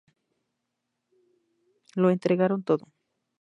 [1.95, 2.87] Lo entregaron todo.